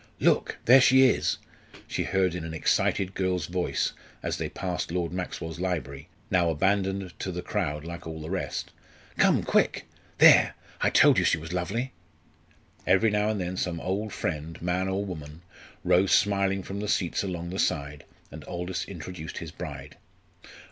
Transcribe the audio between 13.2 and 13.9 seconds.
and then some